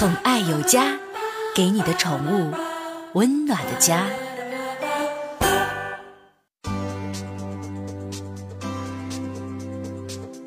[0.00, 0.98] 宠爱有家，
[1.54, 2.50] 给你的宠物
[3.12, 4.06] 温暖的家。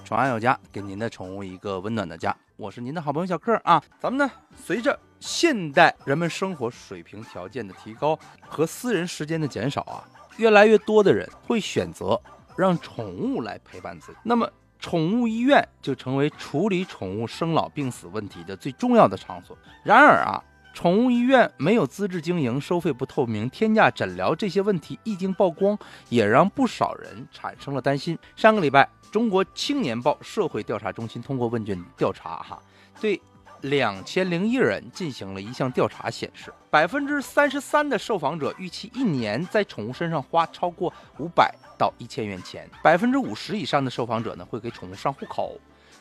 [0.04, 2.36] 宠爱有家，给您的宠物一个温暖的家。
[2.58, 3.79] 我是您的好朋友小克啊。
[4.00, 10.01] 咱们呢，随着现代人们生活水平条件的提高和私人时间的减少啊，
[10.38, 12.20] 越来越多的人会选择
[12.58, 14.17] 让宠物来陪伴自己。
[14.24, 14.49] 那么，
[14.84, 19.58] 宠物医院就成为处理宠物生老病死问题的最重要的场所。
[19.82, 25.80] 然而啊，宠物医院没有资质经营，收费不透明，天价诊疗这些问题一经曝光，
[26.10, 28.20] 也让不少人产生了担心。
[28.36, 32.60] 上个礼拜，中国青年报社会调查中心通过问卷调查，哈，
[33.00, 33.20] 对
[33.63, 45.57] 两千零一人进行了一项调查，显示百分之三十三的受访者预期一年在宠物身上花超过五百到一千元钱，百分之五十以上的受访者呢会给宠物上户口，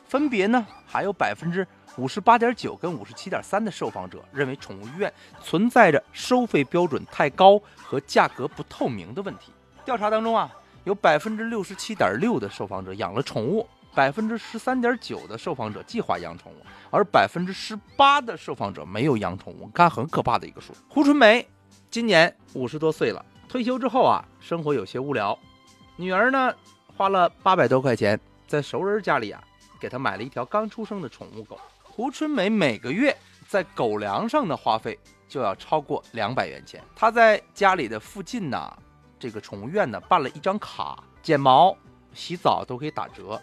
[0.09, 1.65] 分别呢还有百分之
[1.97, 9.53] 五十八点九跟五十七点三的受访者认为宠物医院存在着收费标准太高和价格不透明的问题。
[9.85, 10.51] 调查当中啊。
[10.85, 16.57] 有百分之六十七点六的受访者养了宠物，百分之十三点九的受访者计划养宠物，
[16.91, 19.69] 而百分之十八的受访者没有养宠物。
[19.75, 20.73] 看，很可怕的一个数。
[20.89, 21.47] 胡春梅
[21.91, 25.39] 今年五十多岁了，退休之后啊，生活有些无聊。
[25.97, 26.55] 女儿呢，
[26.97, 28.19] 花了八百多块钱
[28.49, 29.43] 在熟人家里啊，
[29.79, 31.59] 给她买了一条刚出生的宠物狗。
[31.83, 36.83] 胡春梅每个月在狗粮上的花费就要超过两百元钱。
[36.97, 38.73] 她在家里的附近呢。
[39.19, 41.77] 这个宠物院呢办了一张卡，剪毛、
[42.13, 43.41] 洗澡都可以打折，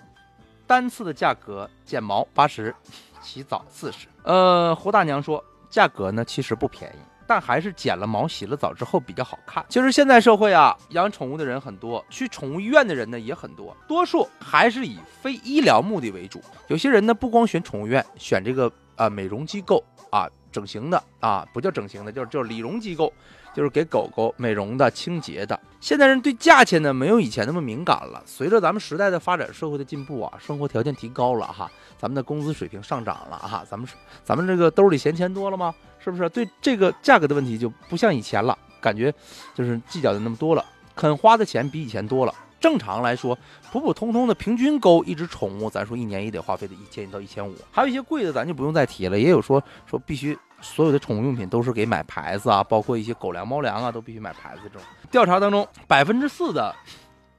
[0.69, 2.75] 单次的价格剪毛八十，
[3.23, 4.07] 洗澡四十。
[4.21, 9.65] 呃，胡大娘说价格呢其实不便宜，但还是剪了毛、洗了澡之后比较好看。
[9.67, 16.39] 其实现在社会啊，养宠物的人很多，去宠物医院的人呢也很多，多数还是以非医疗目的为主。
[16.67, 23.11] 有些人呢不光选宠物院，选这个啊美容机构啊整形的啊不叫整形的，叫叫理容机构。
[23.51, 25.59] 就是给狗狗美容的、清洁的。
[25.81, 28.21] 现代人对价钱呢没有以前那么敏感了。
[28.23, 33.89] 随着咱们时代的发展、社会的进步啊，生活条件提高了哈，咱们的工资水平上涨了哈，咱们
[34.23, 35.73] 咱们这个兜里闲钱多了吗？
[35.97, 36.29] 是不是？
[36.29, 39.11] 对这个价格的问题就不像以前了，感觉
[39.55, 40.63] 就是计较的那么多了，
[40.95, 42.33] 肯花的钱比以前多了。
[42.59, 43.37] 正常来说，
[43.71, 47.55] 普普通通的平均购一只宠物，咱说一年也得花费的一千到一千五。
[47.71, 49.17] 还有一些贵的，咱就不用再提了。
[49.19, 50.37] 也有说说必须。
[50.61, 54.63] 所有的宠物用品都是给买牌子啊，包括一些狗粮、猫粮啊，都必须买牌子。
[54.63, 56.75] 这种调查当中，百分之四的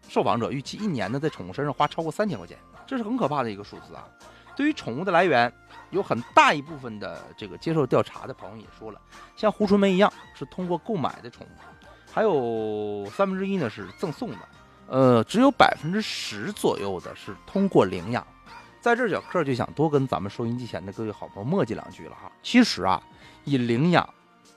[0.08, 2.56] 受访者预期一年呢在宠物身上花超过三千块钱，
[2.86, 4.08] 这是很可怕的一个数字啊。
[4.56, 5.52] 对于宠物的来源，
[5.90, 8.98] 有很大一部分的这个接受调查的朋友也说了，
[9.36, 11.50] 像胡春梅一样是通过购买的宠物，
[12.10, 14.38] 还有三分之一呢是赠送的，
[14.90, 18.26] 呃，只有百分之十左右的是通过领养。
[18.80, 22.30] 在这儿小克就想多跟咱们收音机前的各位好朋友墨迹两句了哈。
[22.42, 23.00] 其实啊，
[23.44, 24.08] 以领养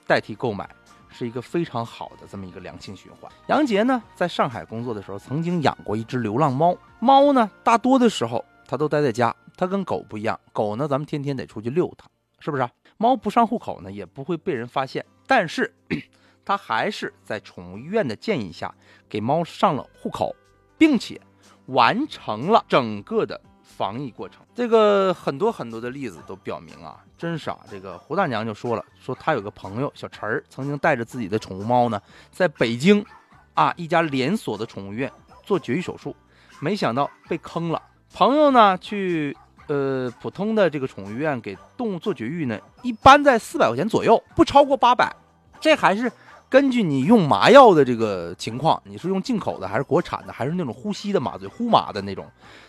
[0.07, 0.67] 代替购买
[1.07, 3.31] 是一个非常好的这么一个良性循环。
[3.45, 6.75] 杨杰呢，在上海工作的时候，曾经养过一只流浪猫。
[6.99, 10.39] 猫呢，大多的时候它都待在家，它跟狗不一样。
[10.51, 12.07] 狗呢，咱们天天得出去遛它，
[12.39, 12.67] 是不是？
[12.97, 15.05] 猫不上户口呢，也不会被人发现。
[15.27, 15.71] 但是，
[16.45, 18.73] 他还是在宠物医院的建议下
[19.09, 20.35] 给猫上了户口，
[20.77, 21.19] 并且
[21.67, 23.39] 完成了整个的。
[23.65, 27.57] 防疫过程，这个很多很多的例子都表明啊，真傻。
[27.71, 31.99] 这个胡大娘就说了，说她有个朋友小陈儿，曾经带着自己的宠物猫呢，
[32.29, 33.03] 在北京，
[33.55, 35.11] 啊一家连锁的宠物医院
[35.43, 36.15] 做绝育手术，
[36.59, 37.81] 没想到被坑了。
[38.13, 39.35] 朋友呢去
[39.67, 45.11] 呃普通的这个宠物医院给动物做绝育呢，一般在四百块钱左右，不超过八百。
[45.59, 46.11] 这还是
[46.53, 52.27] 根据你用麻药的这个情况，你是用进口的还是国产的，还是那种呼吸的麻醉呼麻的那种。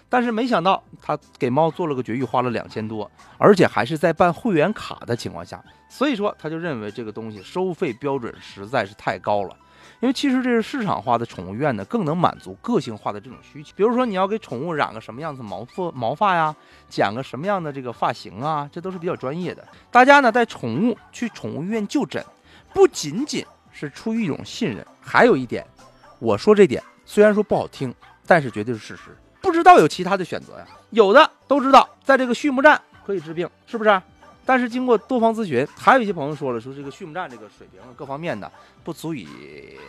[0.09, 9.55] 但是没想到，他给猫做了个绝育，花了两千多，而且还是在办会员卡的情况下，所以说他就认为这个东西收费标准实在是太高了。
[10.01, 13.75] 因为其实这是市场化的宠物医院呢，更能满足个性化的这种需求。
[13.77, 16.57] 比如说你要给宠物染个什么样子毛发毛发呀，
[16.89, 19.63] 剪个什么样的这个发型啊，这都是比较专业的。
[19.91, 22.25] 大家呢带宠物去宠物医院就诊，
[22.73, 23.45] 不仅仅
[23.75, 25.67] 是出于一种信任，还有一点，
[26.21, 27.93] 我说这点虽然说不好听，
[28.27, 29.15] 但是绝对是事实。
[29.43, 30.67] 不知道有其他的选择呀？
[30.91, 34.01] 有的都知道，在这个畜牧站可以治病，是不是？
[34.47, 38.51] 但是经过多方咨询，还有一些朋友说了，说这个畜牧站这个水平各方面的
[38.83, 39.27] 不足以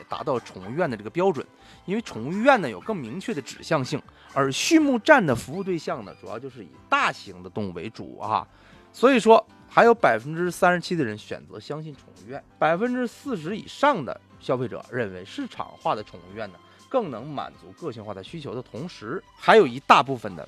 [0.08, 1.46] 达到宠物医院的这个标准，
[1.86, 4.02] 因为宠物医院呢有更明确的指向性，
[4.34, 8.48] 而畜牧站的服务对象呢主要就是以大型的动物为主啊，
[8.94, 16.60] 所以说还有百分之三十七的人选择相信宠物医院，百分之四十以上的消费者认为市场化的宠物医院呢。
[16.88, 20.48] 更能满足个性化的需求的同时，还有一大部分的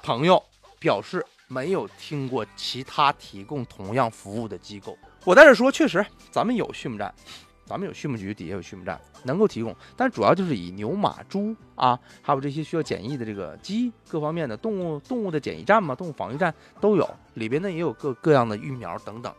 [0.00, 0.40] 朋友
[0.78, 4.96] 表示没有听过其他提供同样服务的机构。
[5.24, 7.12] 我在这说，确实咱们有畜牧站，
[7.72, 19.34] 咱们有畜牧局底下有畜牧站能够提供，但主要就是以牛马猪啊，还有这些需要检疫的这个鸡各方面的动物动物的检疫站嘛，动物防疫站都有，里边呢也有各各样的疫苗等等，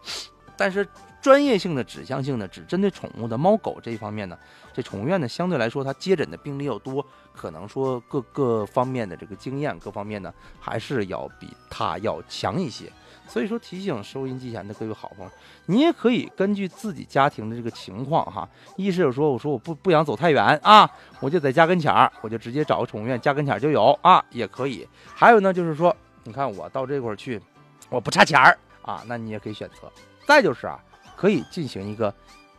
[0.58, 0.88] 但是。
[1.24, 4.38] 专业性的、指向性的，只针对宠物的猫狗这一方面呢，
[4.74, 12.92] 这宠物院呢相对来说它接诊的病例要多，可能说各各方面的这个经验各方面呢还是要比它要强一些。
[13.28, 15.32] 所以说提醒收音机前的各位好朋友，
[15.66, 20.90] 你也可以根据自己家庭的这个情况哈，一是有说我说我不不想走太远啊，
[21.20, 24.88] 我就在家跟前儿，我就直接找个宠物院，家跟前儿就有啊，也可以。
[25.16, 27.42] 还有呢就是说，你看我到这块儿去，
[27.90, 29.92] 我不差钱儿啊，那你也可以选择。
[30.28, 30.80] 再就是啊。
[31.16, 32.14] 可以进行一个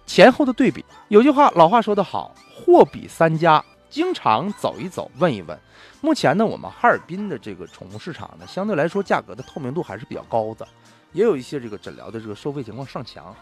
[0.06, 0.82] 前后的对比。
[1.08, 3.62] 有句话，老话说得好，“货比三家”，
[3.94, 5.56] 经常走一走，问一问。
[6.00, 10.66] 目前呢，我们哈尔滨的这个宠物市场呢，相对来说价格的透明度还是比较高的，
[11.12, 13.32] 也有一些这个诊疗的这个收费情况上墙，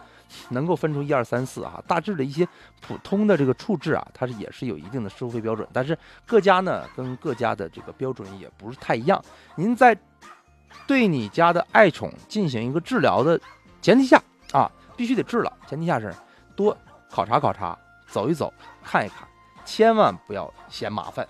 [0.51, 1.83] 能够分出一二三四啊。
[1.87, 2.47] 大致的一些
[2.83, 9.25] 普通的这个处置啊，它是也是有一定的收费标准，但是各家呢跟各家的这个标准也不是太一样。
[9.55, 9.99] 您在
[10.87, 13.41] 对你家的爱宠进行一个治疗的
[13.81, 14.23] 前提下
[14.53, 14.71] 啊。
[14.95, 16.15] 必须得治了，前提下是
[16.55, 16.77] 多
[17.11, 17.77] 考察考察，
[18.07, 18.53] 走一走，
[18.85, 19.27] 看一看，
[19.65, 21.27] 千万不要嫌麻烦。